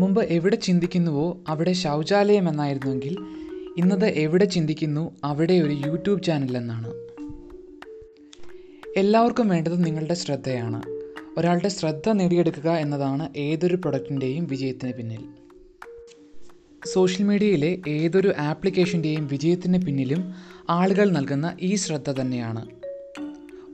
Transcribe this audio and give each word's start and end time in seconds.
മുമ്പ് 0.00 0.24
എവിടെ 0.24 0.56
ചിന്തിക്കുന്നുവോ 0.56 1.40
അവിടെ 1.48 1.72
ശൗചാലയം 1.72 2.48
എന്നായിരുന്നുവെങ്കിൽ 2.48 3.16
ഇന്നത് 3.76 4.06
എവിടെ 4.06 4.44
ചിന്തിക്കുന്നു 4.44 5.16
അവിടെ 5.24 5.52
ഒരു 5.52 5.72
യൂട്യൂബ് 5.72 6.22
ചാനൽ 6.22 6.56
എന്നാണ്. 6.56 6.88
എല്ലാവർക്കും 8.96 9.48
വേണ്ടത് 9.48 9.84
നിങ്ങളുടെ 9.84 10.14
ശ്രദ്ധയാണ്. 10.14 10.82
ഒരാളുടെ 11.38 11.68
ശ്രദ്ധ 11.68 12.08
നേടിയെടുക്കുക 12.08 12.70
എന്നതാണ് 12.70 13.28
ഏതൊരു 13.36 13.76
പ്രൊഡക്റ്റിന്റെയും 13.76 14.46
വിജയത്തിന് 14.46 14.92
പിന്നിൽ. 14.92 15.24
സോഷ്യൽ 16.86 17.26
മീഡിയയിലെ 17.26 17.78
ഏതൊരു 17.88 18.32
ആപ്ലിക്കേഷന്റെയും 18.38 19.26
വിജയത്തിന് 19.26 19.86
പിന്നിലും 19.86 20.34
ആളുകൾ 20.70 21.10
നൽകുന്ന 21.10 21.56
ഈ 21.60 21.74
ശ്രദ്ധ 21.74 22.10
തന്നെയാണ്. 22.10 22.66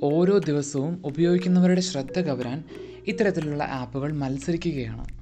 ഓരോ 0.03 0.39
ദിവസവും 0.39 1.03
ഉപയോഗിക്കുന്നവരുടെ 1.05 1.81
ശ്രദ്ധ 1.81 2.21
കവരാൻ 2.21 2.65
ഇത്തരത്തിലുള്ള 3.07 3.65
ആപ്പുകൾ 3.65 4.13
മത്സരിക്കുകയാണ്. 4.13 5.16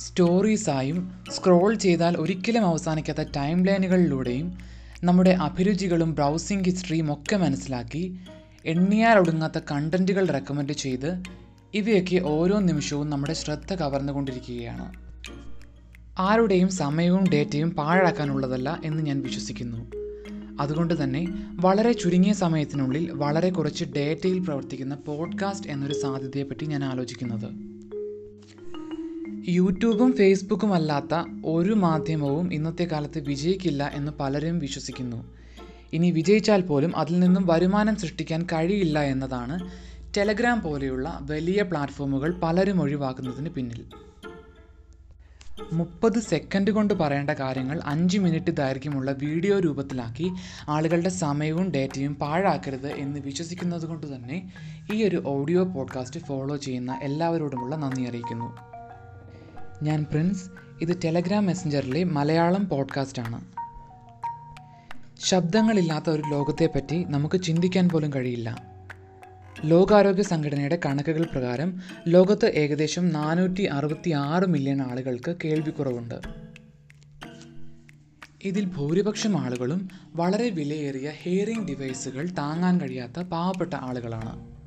സ്റ്റോറീസായും 0.00 1.24
സ്ക്രോൾ 1.30 1.74
ചെയ്താൽ 1.74 2.16
ഒരിക്കലും 2.16 2.66
അവസാനിക്കാത്ത 2.66 3.28
ടൈം 3.36 3.64
ലൈനുകളിലൂടെയും 3.64 4.58
നമ്മുടെ 5.04 5.30
അഭിരുചികളും 5.30 6.14
ബ്രൗസിംഗ് 6.14 6.64
ഹിസ്റ്ററിയും 6.64 7.12
ഒക്കെ 7.12 7.36
മനസ്സിലാക്കി 7.36 8.18
എണ്ണിയാൽ 8.66 9.18
ഒടുങ്ങാത്ത 9.18 9.58
കണ്ടന്റുകൾ 9.70 10.28
റെക്കമെൻഡ് 10.28 10.72
ചെയ്ത് 10.72 11.22
ഇവയൊക്കെ 11.74 12.20
ഓരോ 12.24 12.60
നിമിഷവും 12.60 13.10
നമ്മുടെ 13.10 13.32
ശ്രദ്ധ 13.32 13.74
കവർന്നുകൊണ്ടിരിക്കുകയാണ്. 13.74 14.92
ആരുടെയും 16.18 16.68
സമയവും 16.68 17.24
ഡേറ്റയും 17.32 17.70
പാഴാക്കാനുള്ളതല്ല 17.70 18.80
എന്ന് 18.84 19.02
ഞാൻ 19.02 19.22
വിശ്വസിക്കുന്നു. 19.22 19.90
അതുകൊണ്ട് 20.60 21.04
തന്നെ 21.04 21.26
വളരെ 21.52 21.92
ചുരുങ്ങിയ 21.92 22.32
സമയത്തിനുള്ളിൽ 22.32 23.10
വളരെ 23.12 23.50
കുറച്ച് 23.50 23.84
ഡേറ്റയിൽ 23.84 24.38
പ്രവർത്തിക്കുന്ന 24.38 24.94
പോഡ്കാസ്റ്റ് 24.94 25.70
എന്നൊരു 25.70 25.94
സാധ്യതയെപ്പറ്റി 25.94 26.66
ഞാൻ 26.66 26.84
ആലോചിക്കുന്നത്. 26.84 27.69
യൂട്യൂബും 29.50 30.12
ഫേസ്ബുക്കും 30.12 30.74
അല്ലാത്ത 30.74 31.14
ഒരു 31.44 31.72
മാധ്യമവും 31.72 32.54
ഇന്നത്തെ 32.54 32.84
കാലത്ത് 32.84 33.18
വിജയിക്കില്ല 33.18 33.90
എന്ന് 33.94 34.12
പലരും 34.20 34.58
വിശ്വസിക്കുന്നു. 34.58 35.34
ഇനി 35.92 36.10
വിജയിച്ചാൽ 36.10 36.60
പോലും 36.60 36.96
അതിൽ 36.96 37.18
നിന്നും 37.18 37.46
വരുമാനം 37.46 37.96
സൃഷ്ടിക്കാൻ 37.96 38.46
കഴിയില്ല 38.52 39.02
എന്നതാണ് 39.02 39.56
ടെലഗ്രാം 40.16 40.60
പോലെയുള്ള 40.60 41.18
വലിയ 41.22 41.62
പ്ലാറ്റ്ഫോമുകൾ 41.62 42.40
പലരും 42.42 42.82
ഒഴിവാക്കുന്നതിന് 42.82 43.50
പിന്നിൽ. 43.50 43.84
മുപ്പത് 45.72 46.18
സെക്കൻഡ് 46.18 46.70
കൊണ്ട് 46.70 46.94
പറയേണ്ട 46.94 47.30
കാര്യങ്ങൾ 47.30 47.80
അഞ്ച് 47.84 48.18
മിനിറ്റ് 48.18 48.56
ദൈർഘ്യമുള്ള 48.56 49.12
വീഡിയോ 49.12 49.60
രൂപത്തിലാക്കി 49.60 50.30
ആളുകളുടെ 50.68 51.08
സമയവും 51.08 51.70
ഡേറ്റയും 51.70 52.14
പാഴാക്കരുത് 52.14 52.92
എന്ന് 52.92 53.20
വിശ്വസിക്കുന്നത് 53.20 53.86
കൊണ്ട് 53.86 54.06
തന്നെ 54.16 54.52
ഈ 54.94 55.04
ഒരു 55.04 55.22
ഓഡിയോ 55.26 55.64
പോഡ്കാസ്റ്റ് 55.64 56.20
ഫോളോ 56.20 56.56
ചെയ്യുന്ന 56.56 57.00
എല്ലാവരോടുമുള്ള 57.02 57.76
നന്ദി 57.76 58.02
അറിയിക്കുന്നു. 58.02 58.79
ഞാൻ 59.82 60.06
പ്രിൻസ് 60.10 60.44
ഇത് 60.80 61.02
ടെലഗ്രാം 61.04 61.46
മെസ്സഞ്ചറിലെ 61.46 62.04
മലയാളം 62.04 62.68
പോഡ്കാസ്റ്റാണ് 62.68 63.44
ശബ്ദങ്ങളില്ലാത്ത 65.24 66.10
ഒരു 66.10 66.22
ലോകത്തെപ്പറ്റി 66.30 67.04
നമുക്ക് 67.04 67.42
ചിന്തിക്കാൻ 67.42 67.88
പോലും 67.88 68.14
കഴിയില്ല. 68.14 68.62
ലോകാരോഗ്യ 69.64 70.22
സംഘടനയുടെ 70.22 70.78
കണക്കുകൾ 70.86 71.22
പ്രകാരം 71.22 71.80
ലോകത്ത് 72.08 72.46
ഏകദേശം 72.46 73.08
നാനൂറ്റി 73.08 73.62
അറുപത്തി 73.62 74.10
ആറ് 74.10 74.48
മില്യൺ 74.48 74.82
ആളുകൾക്ക് 74.82 75.36
കേൾവിക്കുറവുണ്ട്. 75.44 76.14
ഇതിൽ 78.44 78.64
ഭൂരിപക്ഷം 78.64 79.40
ആളുകളും 79.40 79.88
വളരെ 80.14 80.48
വിലയേറിയ 80.48 81.10
ഹിയറിംഗ് 81.22 81.68
ഡിവൈസുകൾ 81.68 82.30
താങ്ങാൻ 82.38 82.80
കഴിയാത്ത 82.80 83.22
പാവപ്പെട്ട 83.22 83.74
ആളുകളാണ്. 83.74 84.60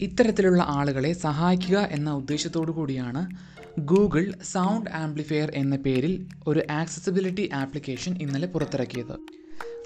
ഇത്തരത്തിലുള്ള 0.00 0.62
ആളുകളെ 0.62 1.12
സഹായിക്കുക 1.12 1.78
എന്ന 1.78 2.10
ഉദ്ദേശത്തോടു 2.10 2.70
കൂടിയാണ് 2.70 3.52
ഗൂഗിൾ 3.78 4.32
സൗണ്ട് 4.52 4.90
ആംപ്ലിഫയർ 4.90 5.52
എന്ന 5.54 5.76
പേരിൽ 5.76 6.26
ഒരു 6.46 6.62
ആക്സസിബിലിറ്റി 6.70 7.50
ആപ്ലിക്കേഷൻ 7.54 8.18
ഇന്നലെ 8.22 8.46
പുറത്തിറക്കിയത്. 8.46 9.18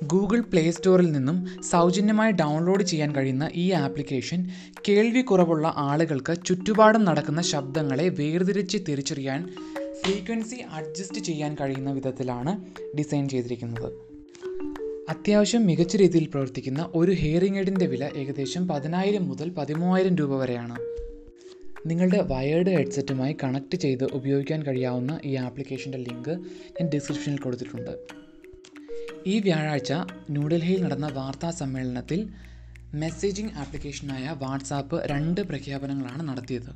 ഗൂഗിൾ 0.04 0.40
പ്ലേ 0.40 0.70
സ്റ്റോറിൽ 0.70 1.12
നിന്നും 1.12 1.62
സൗജന്യമായി 1.62 2.32
ഡൗൺലോഡ് 2.32 2.82
ചെയ്യാൻ 2.82 3.14
കഴിയുന്ന 3.16 3.50
ഈ 3.54 3.70
ആപ്ലിക്കേഷൻ 3.70 4.50
കേൾവി 4.88 5.20
കുറവുള്ള 5.20 5.72
ആളുകൾക്ക് 5.76 6.36
ചുറ്റുപാടും 6.46 7.04
നടക്കുന്ന 7.04 7.42
ശബ്ദങ്ങളെ 7.42 8.08
വേർതിരിച്ച് 8.08 8.78
തിരിച്ചറിയാൻ 8.88 9.48
ഫ്രീക്വൻസി 10.02 10.56
അഡ്ജസ്റ്റ് 10.56 11.18
ചെയ്യാൻ 11.18 11.56
കഴിയുന്ന 11.60 11.92
വിധത്തിലാണ് 11.92 12.64
ഡിസൈൻ 12.98 13.28
ചെയ്തിരിക്കുന്നത്. 13.28 13.92
അത്യാവശ്യം 15.08 15.66
മികച്ച 15.66 15.96
രീതിയിൽ 15.96 16.24
പ്രവർത്തിക്കുന്ന 16.24 16.90
ഒരു 16.94 17.12
ഹിയറിംഗ് 17.12 17.56
എയ്ഡിന്റെ 17.56 17.86
വില 17.86 18.10
ഏകദേശം 18.16 18.68
പതിനായിരം 18.68 19.28
മുതൽ 19.28 19.50
പതിമൂവായിരം 19.50 20.16
രൂപ 20.16 20.36
വരെയാണ്. 20.36 21.05
നിങ്ങളുടെ 21.88 22.20
വയേർഡ് 22.22 22.70
ഹെഡ്സെറ്റുമായി 22.70 23.36
കണക്ട് 23.44 23.76
ചെയ്ത് 23.76 24.04
ഉപയോഗിക്കാൻ 24.04 24.62
കഴിയാവുന്ന 24.62 25.20
ഈ 25.24 25.34
ആപ്ലിക്കേഷന്റെ 25.36 25.98
ലിങ്ക് 25.98 26.30
ഞാൻ 26.76 26.86
ഡിസ്ക്രിപ്ഷനിൽ 26.94 27.38
കൊടുത്തിട്ടുണ്ട്. 27.38 27.92
ഈ 29.26 29.40
വ്യാഴാഴ്ച 29.40 29.92
ന്യൂഡൽഹിയിൽ 30.30 30.82
നടന്ന 30.82 31.08
വാർത്താ 31.08 31.50
സമ്മേളനത്തിൽ 31.50 32.20
മെസ്സേജിംഗ് 32.94 33.54
ആപ്ലിക്കേഷനായ 33.56 34.36
വാട്സാപ്പ് 34.42 35.08
രണ്ട് 35.10 35.40
പ്രഖ്യാപനങ്ങളാണ് 35.40 36.28
നടത്തിയത്. 36.28 36.70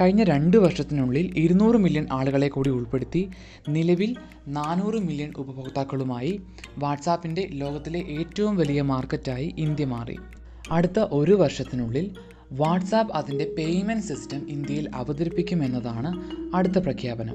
കഴിഞ്ഞ 0.00 0.22
രണ്ട് 0.24 0.56
വർഷത്തിനുള്ളിൽ 0.56 1.26
ഇരുന്നൂറ് 1.36 1.76
മില്യൺ 1.76 2.06
ആളുകളെ 2.12 2.48
കൂടി 2.48 2.70
ഉൾപ്പെടുത്തി 2.70 3.22
നിലവിൽ 3.68 4.16
നാനൂറ് 4.48 4.94
മില്യൺ 4.94 5.32
ഉപഭോക്താക്കളുമായി 5.36 6.40
വാട്സാപ്പിന്റെ 6.78 7.48
ലോകത്തിലെ 7.52 7.98
ഏറ്റവും 7.98 8.56
വലിയ 8.56 8.82
മാർക്കറ്റായി 8.82 9.54
ഇന്ത്യ 9.58 9.84
മാറി. 9.84 10.16
അടുത്ത 10.70 10.98
ഒരു 10.98 11.32
വർഷത്തിനുള്ളിൽ 11.32 12.06
വാട്സാപ്പ് 12.54 13.14
അതിന്റെ 13.14 13.54
പേയ്മെന്റ് 13.58 14.04
സിസ്റ്റം 14.04 14.48
ഇന്ത്യയിൽ 14.48 14.90
അവതരിപ്പിക്കുമെന്നതാണ് 14.94 16.20
അടുത്ത 16.56 16.78
പ്രഖ്യാപനം. 16.78 17.34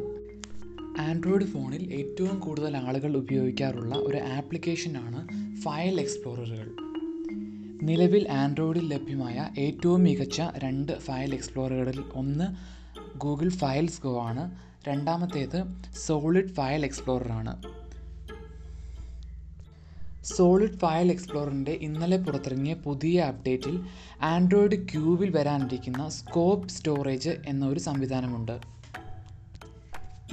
ആൻഡ്രോയിഡ് 1.01 1.43
ഫോണിൽ 1.43 1.93
ഏറ്റവും 1.93 2.39
കൂടുതൽ 2.39 2.77
ആളുകൾ 2.77 3.17
ഉപയോഗിക്കാറുള്ള 3.17 3.95
ഒരു 3.95 4.17
ആപ്ലിക്കേഷനാണ് 4.17 5.27
ഫയൽ 5.61 6.01
എക്സ്പ്ലോററുകൾ. 6.01 6.71
നിലവിൽ 7.83 8.31
ആൻഡ്രോയിഡിൽ 8.31 8.93
ലഭ്യമായ 8.93 9.49
ഏറ്റവും 9.57 10.03
മികച്ച 10.03 10.41
രണ്ട് 10.57 10.99
ഫയൽ 10.99 11.33
എക്സ്പ്ലോററുകളിൽ 11.33 12.03
ഒന്ന് 12.13 12.45
ഗൂഗിൾ 13.17 13.49
ഫയൽസ് 13.49 14.01
ഗോ 14.01 14.21
ആണ്. 14.21 14.51
രണ്ടാമത്തേത് 14.87 15.63
സോളിഡ് 16.05 16.47
ഫയൽ 16.47 16.85
എക്സ്പ്ലോറർ 16.85 17.31
ആണ് 17.31 17.76
സോളിഡ് 20.35 20.77
ഫയൽ 20.81 21.11
എക്സ്പ്ലോററിന്റെ 21.11 21.71
ഇന്നലെ 21.87 22.17
പുറത്തിറങ്ങിയ 22.17 22.73
പുതിയ 22.85 23.17
അപ്ഡേറ്റിൽ 23.31 23.75
ആൻഡ്രോയിഡ് 24.31 24.77
ക്യൂവിൽ 24.89 25.29
വരാനിരിക്കുന്ന 25.37 26.09
സ്കോപ്പ് 26.09 26.69
സ്റ്റോറേജ് 26.69 27.33
എന്നൊരു 27.47 27.79
സംവിധാനമുണ്ട്. 27.79 28.55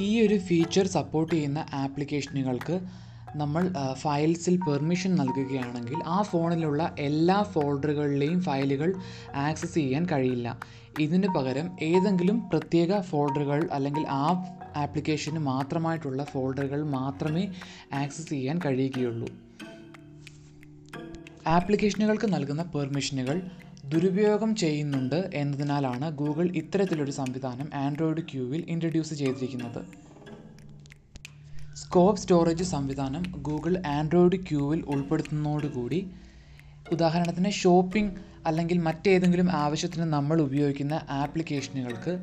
ഈ 0.00 0.10
ഒരു 0.26 0.36
ഫീച്ചർ 0.48 0.86
സപ്പോർട്ട് 0.86 1.32
ചെയ്യുന്ന 1.34 1.66
ആപ്ലിക്കേഷനുകൾക്ക് 1.72 2.76
നമ്മൾ 3.36 3.62
ഫയൽസിൽ 4.02 4.56
പെർമിഷൻ 4.66 5.14
നൽകുകയാണെങ്കിൽ 5.14 5.98
ആ 6.06 6.22
ഫോണിലുള്ള 6.22 6.82
എല്ലാ 6.98 7.42
ഫോൾഡറുകളിലെയും 7.42 8.40
ഫയലുകൾ 8.40 8.90
ആക്സസ് 9.46 9.74
ചെയ്യാൻ 9.74 10.04
കഴിയില്ല. 10.12 10.48
ഇതിന് 10.98 11.28
പകരം 11.36 11.68
ഏതെങ്കിലും 11.82 12.36
പ്രത്യേക 12.50 13.00
ഫോൾഡറുകൾ 13.00 13.68
അല്ലെങ്കിൽ 13.72 14.04
ആ 14.08 14.26
ആപ്ലിക്കേഷന് 14.76 15.38
മാത്രമായിട്ടുള്ള 15.52 16.24
ഫോൾഡറുകൾ 16.24 16.82
മാത്രമേ 16.98 17.46
ആക്സസ് 18.02 18.30
ചെയ്യാൻ 18.34 18.58
കഴിയുകയുള്ളൂ. 18.66 19.30
ആപ്ലിക്കേഷനുകൾക്ക് 21.46 22.34
നൽകുന്ന 22.34 22.62
പെർമിഷനുകൾ 22.62 23.36
ദുരുപയോഗം 23.84 24.56
ചെയ്യുന്നുണ്ട് 24.56 25.30
എന്നതിനാലാണ് 25.34 26.10
ഗൂഗിൾ 26.10 26.46
ഇത്തരത്തിലൊരു 26.56 27.10
സംവിധാനം 27.10 27.70
ആൻഡ്രോയിഡ് 27.74 28.22
ക്യൂവിൽ 28.30 28.64
ഇൻട്രൊഡ്യൂസ് 28.68 29.14
ചെയ്തിരിക്കുന്നത്. 29.14 29.82
സ്കോപ്പ് 31.76 32.20
സ്റ്റോറേജ് 32.20 32.62
സംവിധാനം 32.62 33.22
ഗൂഗിൾ 33.48 33.74
ആൻഡ്രോയിഡ് 33.86 34.40
ക്യൂവിൽ 34.48 34.84
ഉൾപ്പെടുത്തുന്നതോടുകൂടി 34.86 36.00
ഉദാഹരണത്തിന് 36.92 37.50
ഷോപ്പിംഗ് 37.50 38.14
അല്ലെങ്കിൽ 38.46 38.78
മറ്റേതെങ്കിലും 38.78 39.50
ആവശ്യത്തിന് 39.50 40.02
നമ്മൾ 40.02 40.40
ഉപയോഗിക്കുന്ന 40.40 41.06
ആപ്ലിക്കേഷനുകൾക്ക് 41.10 42.14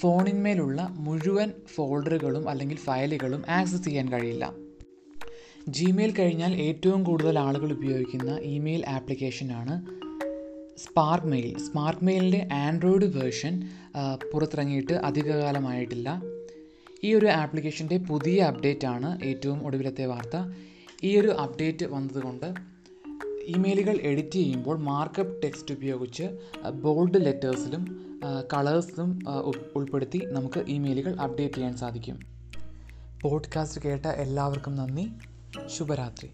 ഫോണിന്മേലുള്ള 0.00 0.88
മുഴുവൻ 0.90 1.52
ഫോൾഡറുകളും 1.74 2.48
അല്ലെങ്കിൽ 2.50 2.76
ഫയലുകളും 2.76 3.42
ആക്സസ് 3.48 3.84
ചെയ്യാൻ 3.84 4.12
കഴിയില്ല. 4.12 4.63
ജിമെയിൽ 5.68 6.14
കഴിഞ്ഞാൽ 6.18 6.54
ഏറ്റവും 6.54 7.04
കൂടുതൽ 7.04 7.38
ആളുകൾ 7.38 7.72
ഉപയോഗിക്കുന്ന 7.72 8.38
ഇമെയിൽ 8.38 8.86
ആപ്ലിക്കേഷനാണ് 8.86 9.74
സ്പാർക്ക് 10.78 11.26
മെയിൽ 11.26 11.58
സ്മാർട്ട് 11.58 12.04
മെയിലിന്റെ 12.04 12.48
ആൻഡ്രോയിഡ് 12.52 13.16
വേർഷൻ 13.16 13.68
പുറത്തിറങ്ങിയിട്ട് 14.32 14.92
അധികകാലമായിട്ടില്ല. 14.92 16.22
ഈ 17.04 17.14
ഒരു 17.14 17.26
ആപ്ലിക്കേഷന്റെ 17.26 17.96
പുതിയ 17.96 18.40
അപ്ഡേറ്റ് 18.40 18.86
ആണ് 18.86 19.24
ഏറ്റവും 19.24 19.66
ഒടുവിലത്തെ 19.66 20.06
വാർത്ത. 20.06 20.36
ഈ 21.04 21.16
ഒരു 21.20 21.28
അപ്ഡേറ്റ് 21.28 21.86
വന്നതുകൊണ്ട് 21.86 22.54
ഇമെയിലുകൾ 23.42 23.98
എഡിറ്റ് 24.02 24.30
ചെയ്യുമ്പോൾ 24.30 24.78
മാർക്കപ്പ് 24.78 25.42
ടെക്സ്റ്റ് 25.42 25.74
ഉപയോഗിച്ച് 25.74 26.38
ബോൾഡ് 26.82 27.24
ലെറ്റേഴ്സിലും 27.26 27.84
കളേഴ്സും 28.52 29.18
ഉൾപ്പെടുത്തി 29.76 30.20
നമുക്ക് 30.24 30.60
ഇമെയിലുകൾ 30.60 31.20
അപ്ഡേറ്റ് 31.20 31.54
ചെയ്യാൻ 31.54 31.76
സാധിക്കും. 31.76 32.18
പോഡ്കാസ്റ്റ് 33.22 33.82
കേട്ട 33.82 34.06
എല്ലാവർക്കും 34.06 34.76
നന്ദി. 34.76 35.06
ശുഭരാത്രി 35.68 36.28